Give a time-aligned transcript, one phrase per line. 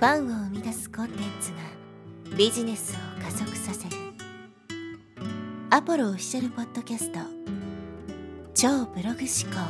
[0.00, 1.58] ファンを生み出すコンテンツが
[2.34, 3.96] ビジネスを加速させる。
[5.68, 7.18] アポロオフィシャルポッドキャスト。
[8.54, 9.60] 超ブログ思考。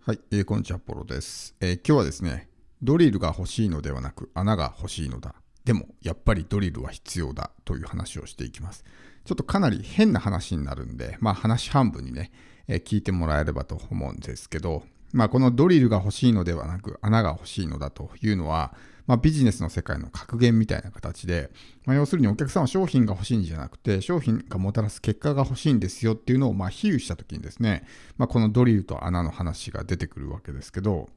[0.00, 2.48] はい、えーこんにちはア、ポロです、えー今日はですね、
[2.80, 5.34] ドリルが欲しいのではなく穴が欲しいのだ。
[5.66, 7.50] でも、やっぱりドリルは必要だ。
[7.66, 8.82] という話をしていきます。
[9.26, 12.32] ちょっとかなり変な話になるんで、まあ話半分にね、
[12.66, 18.74] えー聞いてもらえればと思うんですけど、まあこのドリルが欲しいのではなく穴が欲しいのだというのは、
[19.06, 21.50] まあ、ビジネスの世界の格言みたいな形で、
[21.84, 27.84] まあ、要するにお客さんは商品が欲しいんじゃなくて商品がもたらす結果が欲しいんですよっていうのをまあ比喩した時にですね、
[28.16, 31.08] まあ、このドリルと穴の話が出てくるわけですけど、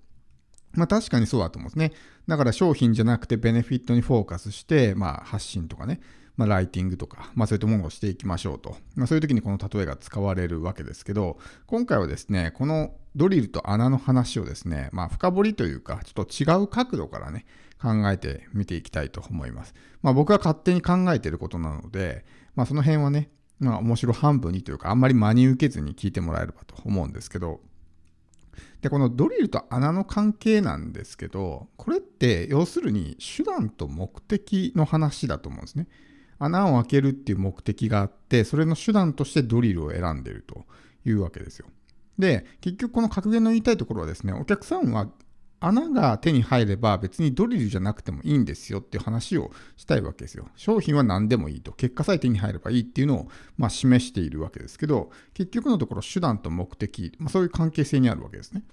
[0.74, 1.94] まあ確かにそうだと思うんですね。
[2.27, 6.02] だから商品じゃなくてベネフィットにフォーカスして、まあ発信とかね、
[6.38, 8.78] まあライティングとか、まあそういったものをしていきましょうと。
[8.96, 17.46] まあそういう時にこの例えが使われるわけですけど、今回はですね、このドリルと穴の話をですね、まあ深掘りというか、ちょっと違う角度からね、
[17.82, 19.74] 考えてみていきたいと思います。
[20.02, 27.62] まあ僕が勝手に考えていることなので、まあその辺はね、まあ面白半分にというか、あんまり真に受けずに聞いてもらえればと思うんですけど、
[28.82, 35.88] で、このドリルと穴の関係なんですけど、これって要するに手段と目的の話だと思うんですね。
[36.40, 40.66] 穴を開けるっていう目的があって、それの手段としてドリルを選んでると
[41.05, 41.68] いうわけですよ。
[42.18, 45.10] で、結局この格言の言いたいところはですね、お客さんは
[45.60, 50.48] 穴が手に入れば別にドリルじゃなくてもいいんですよっていう話をしたいわけですよ。
[50.55, 51.72] 商品は何でもいいと。
[51.72, 53.27] 結果さえ手に入ればいいっていうのを
[53.58, 58.64] まあ示しているわけですけど、結局のところ手段と目的、まあ、そういう関係性にあるわけですね。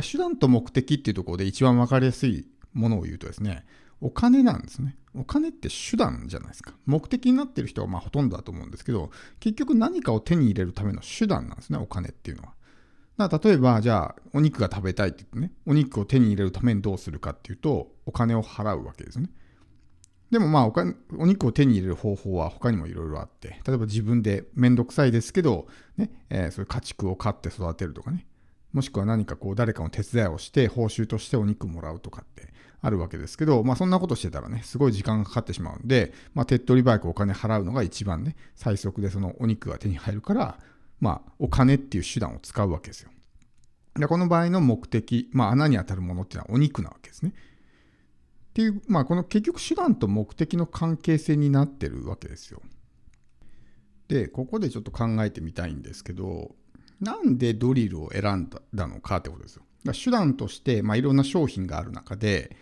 [0.00, 3.66] 手段と目的っていうところで一番分かりやすいものを言うとですね、
[4.02, 4.96] お金なんですね。
[5.14, 6.74] お金って手段じゃないですか。
[6.86, 12.54] 目的になってる人はまあほとんどだと思うんですけど、結局何かを手に入れるための手段なんですね、お金っていうのは。
[13.16, 19.30] だから例えば、じゃあ、お肉が食べたいって言ってね、お肉を手に入れるためにどうするかっていうと、お金を払うわけですね。
[20.32, 25.68] でもまあお金、お肉を手に入れる方法は他にもいろいろあって、例えば自分でめんどくさいですけど、
[25.98, 28.26] ね、えーそういう家畜を飼って育てるとかね、
[28.72, 40.58] もしくは何かこう誰かの手伝いをして報酬としてお肉もらうとかってあるわけですけど、まあそんなことしてたらね、すごい時間がかかってしまうんで、まあ手っ取り早くお金払うのが一番ね、最速でそのお肉が手に入るから、
[41.00, 43.10] まあお金っていう手段を使うわけですよ。
[43.94, 47.34] でこの場合の目的、まあ穴に当たるものっていうのはお肉なわけですね。
[47.34, 52.62] っていう、まあこの結局手段と目的の関係性になってるわけですよ。
[54.08, 56.54] で、ここでちょっと考えてみたいんですけど、
[57.02, 59.64] なんでドリルを選んだのかってことですよ。
[59.84, 62.56] だ手段として、まあ、いろんな商品がある中で、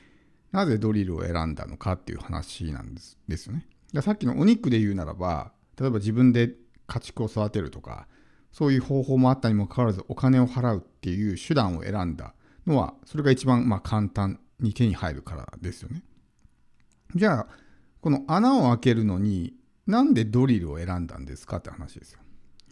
[0.51, 3.69] なぜドリルを選んだのかっていう話なんですですよね。
[3.93, 6.55] ださっきのお肉で言うならば、例えば自分で
[6.87, 8.09] 家畜を育てるとか、
[8.51, 12.35] そういう方法もあったにもかかわらずお金を払うっていう手段を選んだ
[12.67, 16.03] のは、それが一番まあ簡単に手に入るからですよね。
[17.15, 17.47] じゃあ、
[18.01, 19.55] この穴を開けるのに、
[19.87, 22.21] なんでドリルを選んだんですかって話ですよ。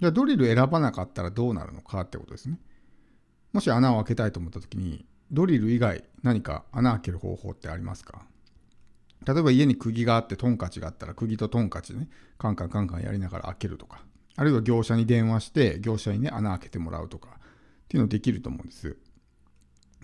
[0.01, 2.59] じゃあドリル選ばなかったらどうなるのかってことですね。
[3.53, 8.27] もし穴を開けたいと思った時に、ドリル以外何か穴開ける方法ってありますか？
[9.27, 12.09] 例えば家に釘があってトンカチがあったら釘とトンカチでね、
[12.39, 14.03] カンカンカンカンやりながら開けるとか、
[14.37, 17.31] あるいは業者に電話して業者にね、穴開けてもらうとか。
[17.31, 18.99] っていうのできると思うんです。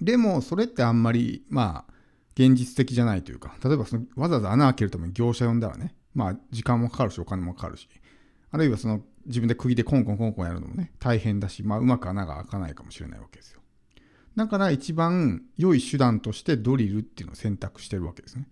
[0.00, 1.92] でもそれってあんまりまあ
[2.32, 7.86] 現実的じゃないというか、例えばそのわざわざ穴開けるために業者呼んだらね、まあ時間もかかるしお金もかかるし、
[8.50, 13.60] あるいはその自分で釘でコンコンコンコンやるのもね、大変だし、まあ、うまく穴が開かないかもしれないわけですよ。
[14.36, 18.48] だから一番良い手段としてドリルっていうのを選択してるわけですね。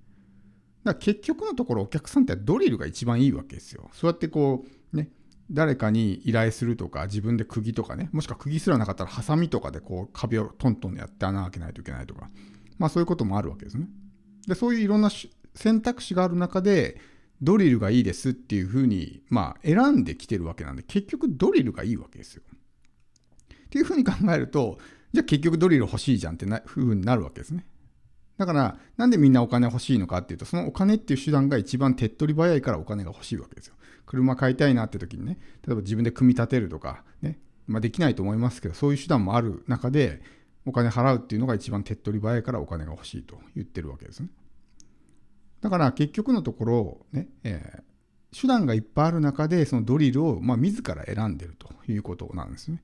[0.84, 3.90] だから結局のところお客さんってドリルが一番いいわけですよ。
[3.92, 5.10] そうやってこう、ね、
[5.50, 12.30] 誰かに依頼するとか、自分で釘とかね、もしくは釘すらなかったらハサミとかでこう壁をトントンやって穴開けないといけないとか、
[12.78, 13.86] まあそういうこともあるわけですね。
[14.46, 15.10] で、そういういろんな
[15.54, 17.00] 選択肢がある中で、
[17.42, 22.42] ドリルがいいですっていうふうに、まあ、選んできてるわけなんで、結局ドリルがいいわけですよ。
[22.53, 24.78] っていうふうに考えると、
[25.12, 27.66] じゃあ結局ドリル欲しいじゃんってなふうになるわけですね。
[28.38, 33.75] だから、なんでみんなお金欲しいのかっていうと、そのお金っていう手段が一番手っ取り早いからお金が欲しいわけですよ。
[34.06, 40.22] 車買いたいなって時にね、例えば自分で組み立てるとか、ね、まあ、できないと思いますけど、そういう手段もある中で、
[40.64, 44.28] お金払うっていうのが一番手っ取り早いからお金が欲しいと言ってるわけですね。
[45.62, 47.93] だから結局のところ、ねえー
[48.35, 52.82] 手段がいっぱいある中でそのドリルを、まあ、自ら選んでるということなんですね。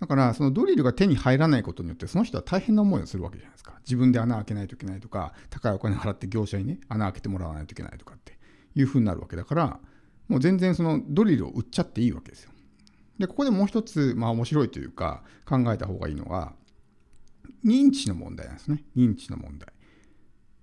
[0.00, 3.74] だからそのドリルが手に入らないことによってその人は大変な思いをするわけじゃないですか。
[3.84, 8.38] 自分で穴開けないといけないとか高いお金払って業者にね穴開けてもらわないといけないとかって
[8.74, 9.78] いうふうになるわけだから
[10.28, 12.50] もう全然そのドリルを売っちゃっていいわけですよ。
[13.18, 16.54] で、ここでもう一つ、まあ面白いというか考えた方がいいのが、
[17.64, 18.84] 認知の問題なんですね。
[18.96, 19.73] 認知の問題。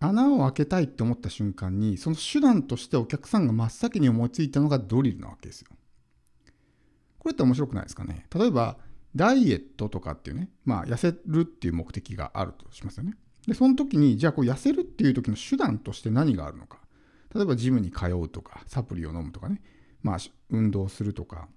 [0.02, 5.70] 穴を開けたいって思った瞬間に、その手段としてお客さんが真っ先に思いついたのがドリルなわけですよ。
[7.20, 8.26] これって面白くないですかね？
[8.36, 8.78] 例えば、
[9.16, 13.14] ダイエットとかっていうね、まあ、痩せるっていう目的があるとしますよね。
[13.46, 16.80] で、その時に、じゃあこう痩せるっていう時の手段として何があるのか？
[17.36, 19.62] 例えば、ジムに通うとか、サプリを飲むとかね、
[20.02, 20.18] まあ、
[20.50, 21.48] 運動するとか、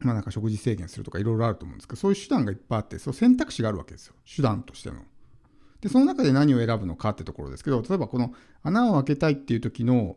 [0.00, 4.14] まあなんか食事制限するとかいろいろあると思うんですけど、そういう手段がいっぱいあって、そう選択肢があるわけですよ。
[4.26, 4.96] 手段としての。
[5.82, 8.32] で、その中で何を選ぶのかってところですけど、例えばこの
[8.62, 10.16] 穴を開けたいっていう時の、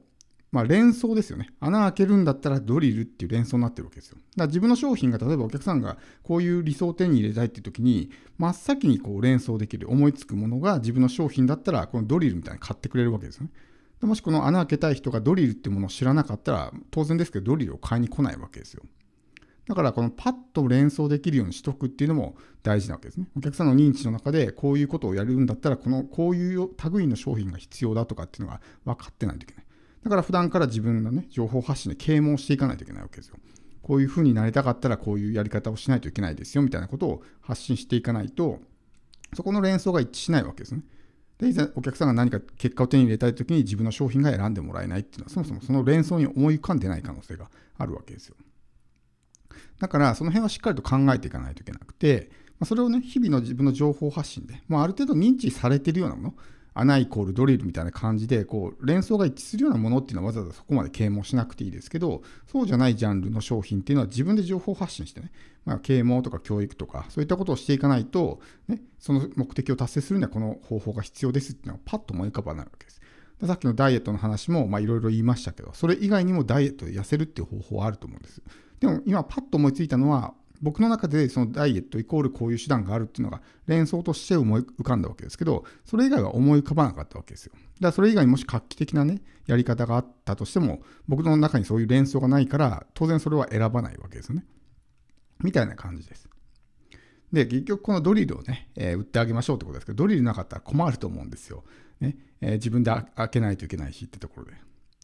[0.52, 1.50] まあ、連想ですよね。
[1.60, 4.18] 穴開けるんだったらドリルっていう連想になってるわけですよ。
[4.18, 13.50] だから自分の商品が例えばお客さんがこういう理想を手に入れたいっていう時に、真っ先にこう連想できる、思いつくものが自分の商品だったら、このドリルみたいに買ってくれるわけですよね。
[14.02, 18.84] もしこの穴開けたい人がドリルってものを知らなかったら、当然ですけどドリルを買いに来ないわけですよ。
[19.68, 23.28] だからこのパッと連想できるようにしとくっていうのも大事なわけですね。
[23.36, 29.66] お客さんの認知の中でこういうことをやるんだったら、このこういう類の商品が必要だとかっていうのが分かってないといけない。
[30.04, 33.38] だから普段から自分のね、情報発信で啓蒙していかないといけないわけですよ。
[33.82, 38.60] こういうふうになりたかったらこういうやり方をしないといけないですよみたいなことを発信していかないと、
[39.34, 40.84] そこの連想が一致しないわけですね。
[41.40, 48.36] で、いざお客さんが何か結果を手に入れたいときに自分の商品が選んでもらえないっていうのは、そもそもその連想に思い浮かんでない可能性があるわけですよ。
[49.80, 52.30] だから、その辺はしっかりと考えていかないといけなくて、
[52.60, 56.34] まそれをね、日々の自分の情報発信で、まあ、ある程度認知されているようなもの、
[56.78, 65.32] 穴イコールドリルみたいな感じで、こう、連想が一致するようなものっていうのはわざわざそこまで啓蒙しなくていいですけど、そうじゃないジャンルの商品っていうのは自分で情報発信してね、
[65.64, 73.02] まあ、啓蒙とか教育とか、そういったことをしていかないと、ね、その目的を達成するにはこの方法が必要ですっていうのはパッと思い浮かばないわけです。
[73.46, 78.42] さっきのダイエットの話もいろいろ言いましたけど、それ以外にもダイエットで痩せるっていう方法はあると思うんです。
[78.80, 87.54] でも今パッと思いついたのは、僕の中でそのダイエットイコールこういう手段があるっていうのが連想として思い浮かんだわけですけど、それ以外は思い浮かばなかったわけですよ。
[87.54, 94.46] だからそれ以外にもし画期的なね、やり方があったとしても、僕の中にそういう連想がないから、当然それは選ばないわけですよね。
[95.44, 96.30] みたいな感じです。
[97.32, 101.64] で、結局このドリルをね、えー、売ってあげましょうってことですけど、ドリルなかったら困ると思うんですよ。
[102.00, 104.54] ねえー、自分で開けないといけないしってところで。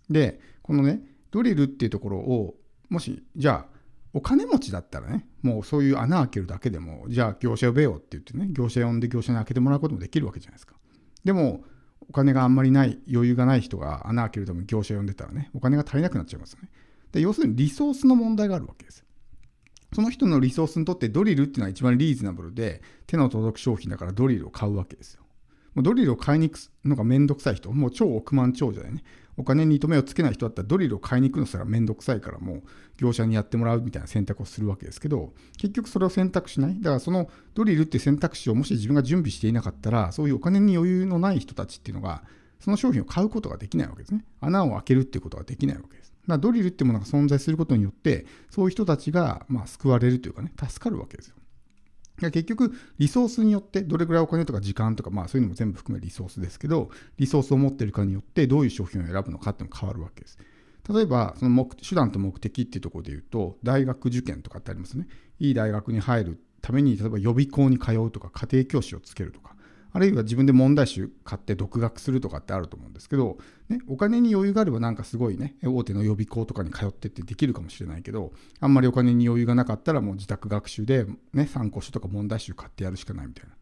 [0.09, 1.01] で、このね、
[1.31, 2.56] ドリルっていうところを、
[2.91, 3.79] もし、じゃあ、
[4.13, 10.75] お金持ちだったらね、もうそういう穴開けるだけでも、じゃあ業者呼べよって言ってね、業者呼んで業者に開けてもらうこともできるわけじゃないですか。
[11.23, 11.63] でも、
[12.09, 16.69] お金があんまりない、余裕がない人が穴開けるために業者呼んでたらね、お金が足りなくなっちゃいますよね。
[17.13, 19.05] で、要するにリソースの問題があるわけです。
[19.93, 25.20] その人のリソースにとってドリルっていうのは一番リーズナブルで手の届く商品だからドリルを買うわけですよ。
[25.75, 29.03] もうドリルを買いに行くのがめんどくさい人、もう超億万長者でね、
[29.38, 32.63] お金に糸目をつけない人だったらドリルを買いに行くのすらめんどくさいからもう
[32.97, 36.75] 業者にやってもらうみたいな選択をするわけですけど、結局それを選択しない。
[36.81, 42.24] だからそのドリルっていう選択肢をもし自分が準備していなかったら、そういうお金に余裕のない人たちっていうのが、
[42.59, 44.25] その商品を買うことができないわけですね。
[44.39, 46.12] 穴を開けるっていうことができないわけです。
[46.12, 51.35] だからドリルっていうものが存在することによって、そういう人たちがま救われるというかね、助かるわけですよ。
[52.29, 60.38] 結局、リソースによって、どれくらいお金とか時間とか、まあそういうのも全部含めリソースですけど、リソースを持ってるかによって、どういう商品を選ぶのかっても変わるわけです。
[60.94, 65.07] 例えば、その目手段と目的っていうところで言うと、大学受験とかってありますね。
[65.39, 69.50] いい大学に入るために、例えば予備校に通うとか、家庭教師をつけるとか、
[69.93, 83.55] あるいは自分で問題集買って独学するとかってあると思うんですけど、ね、お金に余裕があればなんかすごいね、大手の予備校とかに通ってってできるかもしれないけど、あんまりお金に余裕がなかったらもう自宅学習で、ね、参考書とか問題集買ってやるしかないみたいな。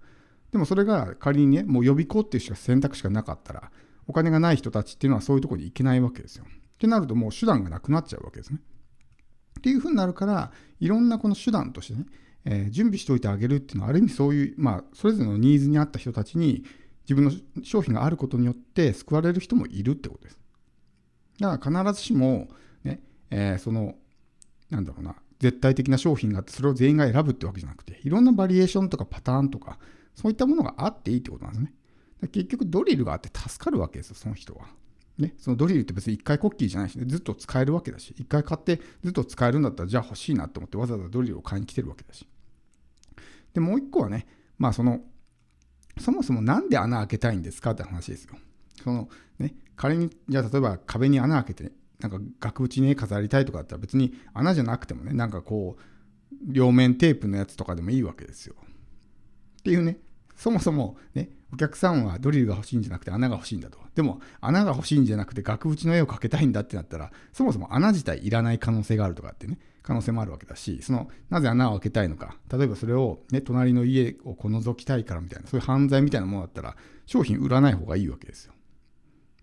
[0.52, 3.72] でもそれが仮にね、もう予備校っていうしか選択肢がなかったら、
[4.08, 6.46] お金がない人たちっていうのはそういうとこに行けないわけですよ。
[6.46, 8.60] ってなるともう手段がなくなっちゃうわけですね。
[9.60, 12.06] っていうふうになるから、いろんなこの手段としてね、
[12.46, 16.64] えー、準備しておいてあげるっていうのはある意味そういう、まあ、それぞれのニーズに合った人たちに
[17.04, 17.32] 自分の
[17.64, 20.40] 商品があることによって救われる人もいるってことです。
[21.40, 22.50] だから必ずしも、
[22.84, 23.96] ねえー、その
[24.70, 29.80] なんだろうな絶対的な商品があってそれを全員が選ぶってわけじゃなくていろんなバリエーションとかパターンとか
[30.16, 31.74] そういったものがあっていいってことなんですね。
[32.28, 34.68] 結局ドリルがあって助かるわけですよその人は。
[35.20, 42.26] ね、そのドリルって別に1回コッキーじゃないし、ね、ずっと使えるわけだし、1回買ってずっと使えるんだったら、じゃあ欲しいなと思ってわざわざドリルを買いに来てるわけだし。
[43.54, 45.02] で、もう1個はね、まあその、
[46.00, 48.36] そもそもなんで穴開けたいんですかって話ですよ。
[48.82, 49.10] その
[49.40, 55.82] ね、仮に、じゃあ例えば壁に穴開けて、ねなんか額縁に絵飾りたいとかだったら別に穴じゃなくてもね、なんかこう、
[56.42, 58.56] 両面テープのやつとかでもいいわけですよ。
[59.60, 59.98] っていうね、
[60.36, 63.80] そもそもね、お客さんはドリルが欲しいんじゃなくて穴が欲しいんだと。
[63.96, 76.76] でも穴が欲しいんじゃなくて額縁の絵を描けたいんだってなったら、そもそも穴自体いらない可能性があるとかってね、可能性もあるわけだし、その、なぜ穴を開けたいのか、例えばそれを、ね、隣の家をこのぞきたいからみたいな、そういう犯罪みたいなものだったら、
[77.06, 78.54] 商品売らない方がいいわけですよ。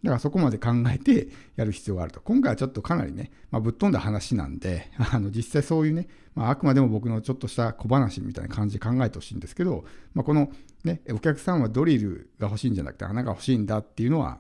[0.07, 2.21] だからそこまで考えてやる必要があると。
[2.21, 9.85] 今回はちょっとかなりね、まあ、ぶっ飛んだ話なんで、 あの実際そういうね、まあ、あくまでも僕のちょっとした小話みたいな感じで考えてほしいんですけど、
[10.15, 10.53] まあ、この
[10.85, 14.39] ね、お客さんはドリルが欲しいんじゃなくて穴が欲しいんだっていうのは、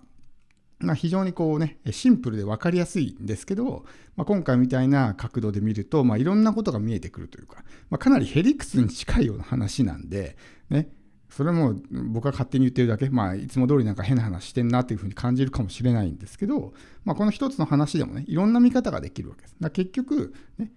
[0.79, 10.37] まあ、非常にこうね、シンプルで分かりやすいんですけど、まあ、今回みたいな角度で見ると、まあ、いろんなことが見えてくるというか、まあ、かなりヘリクスに近いような話なんで、
[10.71, 10.89] ね、
[11.37, 16.73] それも僕が勝手に言ってるだけ、まあ、いつも通りなんか変な話してんなっていうふうに感じるかもしれないんですけど、
[17.05, 19.57] まあ、この一つの話でもね、いろんな見方ができるわけです。
[19.61, 20.73] だ結局、ね、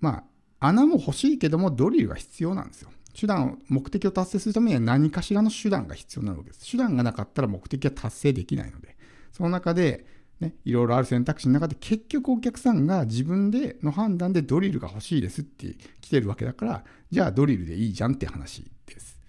[0.00, 0.24] ま
[0.58, 2.90] あ、穴も欲しいけども、ドリルが必要なんですよ。
[3.12, 6.70] 手段、目的を達成するためには何かしらの手段が必要なわけです。
[6.70, 8.96] 手段がなかったら目的は達成できないので、
[9.32, 10.06] その中で、
[10.40, 19.19] ね、いろいろある選択肢の中で結局お客さんが自分での判断でドリルが欲しいですって来てるわけだからじゃあドリルでいいじゃんって話です。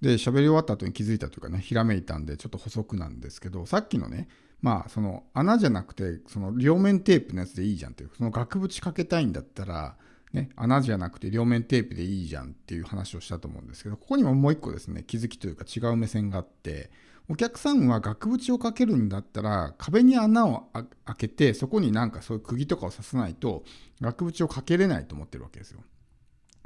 [0.00, 4.28] で喋り終わった後に気づいたというかねひらめいたんでちょっと補足なんですけどさっきのね
[4.60, 9.96] まあその穴じゃなくてその両面テープのやつでいいじゃんっていうその額縁かけたいんだったら
[10.32, 16.90] ね、穴じゃなくて両面テープでいいじゃんっていう話をしたと思うんですけどここにももう一個ですね気づきというか違う目線があって
[17.30, 23.64] お客さんは額縁をかけるんだったら壁に穴を開けてそこになんかそういう釘とかを刺さないと
[24.00, 25.80] 額縁をかけれないと思ってるわけですよ。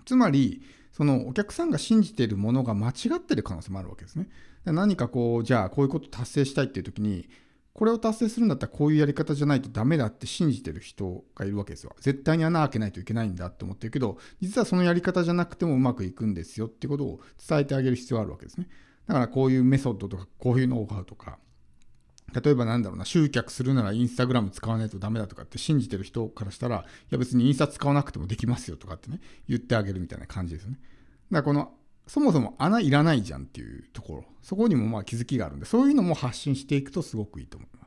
[0.05, 0.62] つまり
[0.93, 4.29] そのお客さんが信じているものが間違ってる可能性もあるわけですね。
[4.65, 7.29] 何かこうじゃあこういうこと達成したいっていう時に
[7.73, 11.97] これを達成するんだったらこういうやり方じゃないとダメだって信じてる人がいるわけですよ。
[12.01, 18.69] 絶対に穴開けないといけないんだって思ってるけど実はそのやり方じゃなくてもうまくいくんですよってことを伝えてあげる必要があるわけですね。
[19.07, 21.39] だからこういうメソッドとか、こういうノウハウとか、
[22.33, 30.79] 例えばなんだろうな、集客するならインスタグラム使わないとダメだとかって信じてる人からしたら、いや別にインスタ使わなくてもできますよとかってね、言ってあげるみたいな感じですね。
[31.31, 31.75] だからこの、
[32.07, 37.82] そもそも穴いらないじゃんっていうところ、そこにもまあ気づきがあるんで、そういうのも発信していくとすごくいいと思います。